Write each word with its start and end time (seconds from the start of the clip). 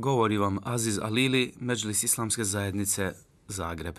Govori 0.00 0.38
vam 0.38 0.58
Aziz 0.64 0.98
Alili, 0.98 1.52
Međlis 1.60 2.02
Islamske 2.02 2.44
zajednice 2.44 3.12
Zagreb. 3.48 3.94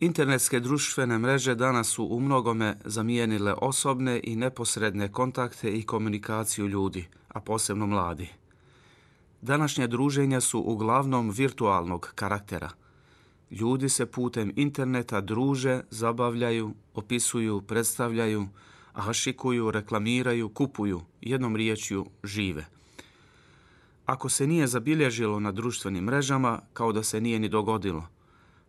Internetske 0.00 0.60
društvene 0.60 1.18
mreže 1.18 1.54
danas 1.54 1.88
su 1.88 2.04
u 2.04 2.20
mnogome 2.20 2.76
zamijenile 2.84 3.54
osobne 3.54 4.20
i 4.24 4.36
neposredne 4.36 5.12
kontakte 5.12 5.70
i 5.70 5.82
komunikaciju 5.82 6.66
ljudi, 6.66 7.08
a 7.28 7.40
posebno 7.40 7.86
mladi. 7.86 8.28
Današnje 9.40 9.86
druženja 9.86 10.40
su 10.40 10.60
uglavnom 10.60 11.30
virtualnog 11.30 12.12
karaktera. 12.14 12.70
Ljudi 13.50 13.88
se 13.88 14.06
putem 14.06 14.52
interneta 14.56 15.20
druže, 15.20 15.80
zabavljaju, 15.90 16.74
opisuju, 16.94 17.60
predstavljaju, 17.60 18.48
hašikuju, 18.92 19.70
reklamiraju, 19.70 20.48
kupuju, 20.48 21.00
jednom 21.20 21.56
riječju 21.56 22.06
žive– 22.24 22.66
ako 24.06 24.28
se 24.28 24.46
nije 24.46 24.66
zabilježilo 24.66 25.40
na 25.40 25.52
društvenim 25.52 26.04
mrežama, 26.04 26.60
kao 26.72 26.92
da 26.92 27.02
se 27.02 27.20
nije 27.20 27.38
ni 27.38 27.48
dogodilo. 27.48 28.06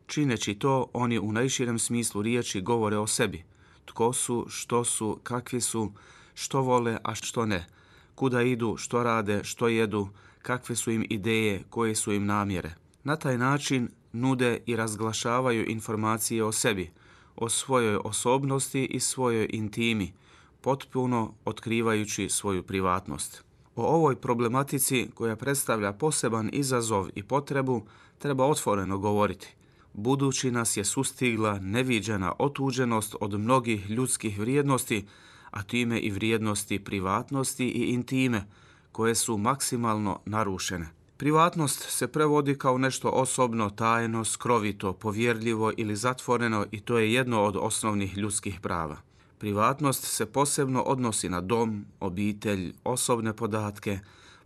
Čineći 0.08 0.54
to, 0.54 0.90
oni 0.94 1.20
u 1.20 1.32
najširem 1.32 1.80
smislu 1.80 2.22
riječi 2.22 2.62
govore 2.62 2.98
o 2.98 3.08
sebi. 3.08 3.44
Tko 3.86 4.14
su, 4.14 4.46
što 4.50 4.84
su, 4.84 5.20
kakvi 5.24 5.62
su, 5.62 5.92
što 6.34 6.62
vole, 6.62 6.98
a 7.04 7.16
što 7.16 7.46
ne. 7.46 7.68
Kuda 8.16 8.42
idu, 8.42 8.78
što 8.78 9.04
rade, 9.04 9.44
što 9.44 9.68
jedu, 9.68 10.10
kakve 10.42 10.76
su 10.76 10.92
im 10.92 11.06
ideje, 11.10 11.64
koje 11.70 11.96
su 11.96 12.14
im 12.14 12.26
namjere. 12.26 12.76
Na 13.04 13.16
taj 13.16 13.38
način 13.38 13.90
nude 14.14 14.60
i 14.66 14.76
razglašavaju 14.76 15.66
informacije 15.70 16.44
o 16.44 16.52
sebi, 16.52 16.92
o 17.36 17.50
svojoj 17.50 18.00
osobnosti 18.04 18.86
i 18.86 19.00
svojoj 19.00 19.50
intimi, 19.54 20.14
potpuno 20.62 21.34
otkrivajući 21.46 22.30
svoju 22.30 22.64
privatnost. 22.64 23.44
O 23.76 23.84
ovoj 23.86 24.16
problematici 24.16 25.08
koja 25.14 25.36
predstavlja 25.36 25.94
poseban 25.94 26.50
izazov 26.54 27.10
i 27.16 27.24
potrebu 27.24 27.86
treba 28.18 28.46
otvoreno 28.46 28.98
govoriti. 28.98 29.56
Budući 29.94 30.52
nas 30.52 30.78
je 30.78 30.86
sustigla 30.86 31.60
neviđena 31.60 32.34
otuđenost 32.40 33.16
od 33.22 33.40
mnogih 33.40 33.90
ljudskih 33.90 34.40
vrijednosti, 34.40 35.06
a 35.52 35.64
time 35.64 36.00
i 36.00 36.12
vrijednosti 36.12 36.84
privatnosti 36.84 37.66
i 37.66 37.94
intime, 37.94 38.46
koje 38.92 39.16
su 39.16 39.38
maksimalno 39.38 40.20
narušene. 40.26 40.90
Privatnost 41.18 41.86
se 41.90 42.08
prevodi 42.08 42.58
kao 42.58 42.78
nešto 42.78 43.10
osobno, 43.10 43.70
tajno, 43.70 44.26
skrovito, 44.26 44.94
povjerljivo 44.94 45.72
ili 45.78 45.96
zatvoreno 45.96 46.66
i 46.72 46.80
to 46.80 46.98
je 46.98 47.14
jedno 47.14 47.44
od 47.44 47.56
osnovnih 47.60 48.18
ljudskih 48.18 48.60
prava. 48.60 48.98
Privatnost 49.44 50.04
se 50.04 50.26
posebno 50.26 50.82
odnosi 50.82 51.30
na 51.30 51.42
dom, 51.42 51.86
obitelj, 52.00 52.74
osobne 52.84 53.34
podatke, 53.34 54.00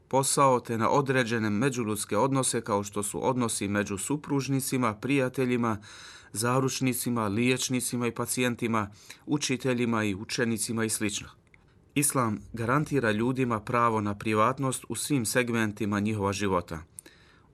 posao 0.08 0.60
te 0.60 0.78
na 0.78 0.90
određene 0.90 1.50
međuljudske 1.50 2.18
odnose 2.18 2.62
kao 2.62 2.84
što 2.84 3.04
su 3.04 3.28
odnosi 3.28 3.68
među 3.68 3.98
supružnicima, 3.98 4.94
prijateljima, 4.94 5.78
zaručnicima, 6.34 7.28
liječnicima 7.28 8.08
i 8.08 8.12
pacijentima, 8.12 8.90
učiteljima 9.26 10.04
i 10.04 10.16
učenicima 10.16 10.86
i 10.86 10.90
sl. 10.90 11.06
Islam 11.96 12.40
garantira 12.54 13.12
ljudima 13.12 13.60
pravo 13.60 14.02
na 14.02 14.16
privatnost 14.16 14.86
u 14.90 14.96
svim 14.96 15.26
segmentima 15.26 16.00
njihova 16.00 16.34
života. 16.34 16.80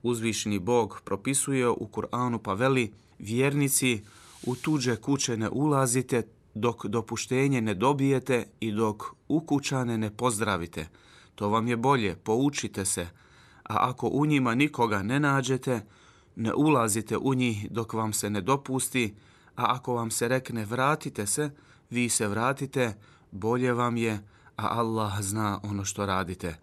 Uzvišni 0.04 0.60
Bog 0.60 1.02
propisuje 1.06 1.70
u 1.70 1.90
Kur'anu 1.92 2.38
pa 2.38 2.54
veli, 2.54 2.94
vjernici, 3.20 4.04
u 4.46 4.56
tuđe 4.56 4.96
kuće 4.96 5.38
ne 5.38 5.50
ulazite 5.50 6.24
dok 6.53 6.86
dopuštenje 6.86 7.62
ne 7.62 7.74
dobijete 7.74 8.46
i 8.59 8.72
dok 8.72 9.03
ukućane 9.28 9.97
ne 9.97 10.18
pozdravite. 10.18 10.88
To 11.36 11.50
vam 11.50 11.68
je 11.68 11.78
bolje, 11.78 12.16
poučite 12.16 12.86
se. 12.86 13.08
A 13.64 13.90
ako 13.90 14.08
u 14.08 14.25
njima 14.25 14.56
nikoga 14.56 15.03
ne 15.03 15.19
nađete, 15.19 15.86
ne 16.36 16.53
ulazite 16.53 17.18
u 17.18 17.34
njih 17.34 17.68
dok 17.72 17.94
vam 17.94 18.13
se 18.13 18.30
ne 18.30 18.42
dopusti, 18.42 19.16
a 19.56 19.75
ako 19.75 19.94
vam 19.94 20.12
se 20.12 20.28
rekne 20.28 20.66
vratite 20.66 21.28
se, 21.28 21.50
vi 21.90 22.09
se 22.09 22.28
vratite, 22.28 22.94
bolje 23.31 23.74
vam 23.74 23.97
je, 23.97 24.13
a 24.56 24.68
Allah 24.80 25.22
zna 25.22 25.59
ono 25.63 25.86
što 25.86 26.06
radite. 26.06 26.56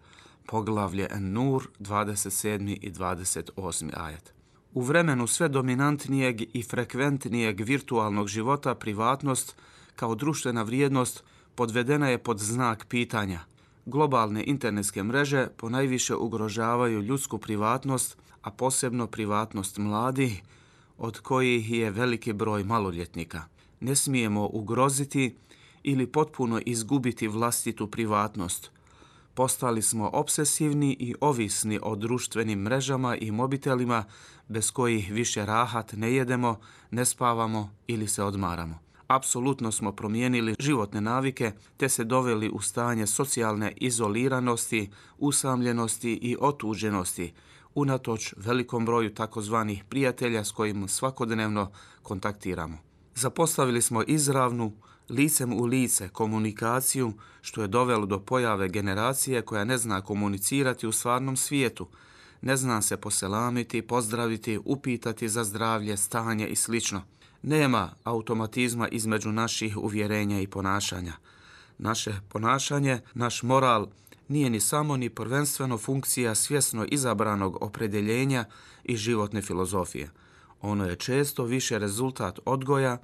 Poglavlje 0.45 1.07
An-Nur 1.11 1.67
27. 1.79 2.77
i 2.81 2.91
28. 2.91 3.89
ajet. 3.97 4.33
U 4.73 4.81
vremenu 4.81 5.27
sve 5.27 5.49
dominantnijeg 5.49 6.41
i 6.53 6.63
frekventnijeg 6.63 7.61
virtualnog 7.61 8.27
života 8.27 8.75
privatnost– 8.75 9.55
kao 10.01 10.15
društvena 10.15 10.63
vrijednost 10.63 11.23
podvedena 11.55 12.09
je 12.09 12.17
pod 12.17 12.39
znak 12.39 12.85
pitanja. 12.89 13.39
Globalne 13.85 14.43
internetske 14.43 15.03
mreže 15.03 15.47
ponajviše 15.57 16.15
ugrožavaju 16.15 17.01
ljudsku 17.01 17.37
privatnost, 17.37 18.17
a 18.41 18.51
posebno 18.51 19.07
privatnost 19.07 19.77
mladih, 19.77 20.41
od 20.97 21.19
kojih 21.19 21.71
je 21.71 21.91
veliki 21.91 22.33
broj 22.33 22.63
maloljetnika. 22.63 23.43
Ne 23.79 23.95
smijemo 23.95 24.49
ugroziti 24.53 25.35
ili 25.83 26.07
potpuno 26.07 26.61
izgubiti 26.65 27.27
vlastitu 27.27 27.87
privatnost. 27.87 28.71
Postali 29.33 29.81
smo 29.81 30.09
obsesivni 30.13 30.97
i 30.99 31.15
ovisni 31.21 31.79
o 31.81 31.95
društvenim 31.95 32.59
mrežama 32.59 33.15
i 33.15 33.31
mobitelima 33.31 34.03
bez 34.47 34.71
kojih 34.71 35.11
više 35.11 35.45
rahat 35.45 35.93
ne 35.93 36.13
jedemo, 36.13 36.59
ne 36.91 37.05
spavamo 37.05 37.69
ili 37.87 38.07
se 38.07 38.23
odmaramo 38.23 38.90
apsolutno 39.15 39.71
smo 39.71 39.91
promijenili 39.91 40.55
životne 40.59 41.01
navike 41.01 41.51
te 41.77 41.89
se 41.89 42.03
doveli 42.03 42.49
u 42.49 42.61
stanje 42.61 43.07
socijalne 43.07 43.73
izoliranosti, 43.75 44.89
usamljenosti 45.17 46.13
i 46.13 46.37
otuđenosti, 46.39 47.33
unatoč 47.75 48.33
velikom 48.37 48.85
broju 48.85 49.13
takozvanih 49.13 49.83
prijatelja 49.83 50.43
s 50.43 50.51
kojim 50.51 50.87
svakodnevno 50.87 51.71
kontaktiramo. 52.03 52.77
Zapostavili 53.15 53.81
smo 53.81 54.03
izravnu, 54.03 54.73
licem 55.09 55.53
u 55.53 55.65
lice 55.65 56.09
komunikaciju, 56.09 57.13
što 57.41 57.61
je 57.61 57.67
dovelo 57.67 58.05
do 58.05 58.19
pojave 58.19 58.69
generacije 58.69 59.41
koja 59.41 59.63
ne 59.63 59.77
zna 59.77 60.01
komunicirati 60.01 60.87
u 60.87 60.91
stvarnom 60.91 61.37
svijetu, 61.37 61.87
ne 62.41 62.57
zna 62.57 62.81
se 62.81 62.97
poselamiti, 62.97 63.81
pozdraviti, 63.81 64.59
upitati 64.65 65.29
za 65.29 65.43
zdravlje, 65.43 65.97
stanje 65.97 66.47
i 66.47 66.55
slično. 66.55 67.01
Nema 67.43 67.89
automatizma 68.03 68.87
između 68.87 69.31
naših 69.31 69.77
uvjerenja 69.77 70.41
i 70.41 70.47
ponašanja. 70.47 71.13
Naše 71.77 72.13
ponašanje, 72.29 72.99
naš 73.13 73.43
moral 73.43 73.87
nije 74.27 74.49
ni 74.49 74.59
samo 74.59 74.97
ni 74.97 75.09
prvenstveno 75.09 75.77
funkcija 75.77 76.35
svjesno 76.35 76.85
izabranog 76.85 77.63
opredeljenja 77.63 78.45
i 78.83 78.97
životne 78.97 79.41
filozofije. 79.41 80.09
Ono 80.61 80.85
je 80.85 80.95
često 80.95 81.43
više 81.43 81.79
rezultat 81.79 82.39
odgoja 82.45 82.97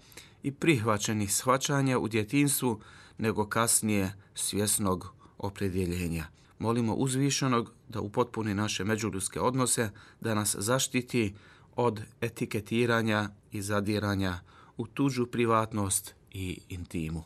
i 0.44 0.52
prihvaćenih 0.52 1.34
shvaćanja 1.34 2.00
u 2.00 2.08
djetinstvu 2.08 2.80
nego 3.18 3.46
kasnije 3.46 4.14
svjesnog 4.36 5.14
opredjeljenja. 5.38 6.26
Molimo 6.60 6.94
uzvišenog 6.94 7.72
da 7.90 8.02
upotpuni 8.02 8.54
naše 8.54 8.84
međuljudske 8.84 9.42
odnose, 9.42 9.90
da 10.22 10.34
nas 10.34 10.56
zaštiti 10.60 11.34
od 11.78 12.02
etiketiranja 12.22 13.30
i 13.52 13.62
zadiranja 13.62 14.40
u 14.78 14.88
tuđu 14.88 15.26
privatnost 15.26 16.16
i 16.32 16.60
intimu. 16.70 17.24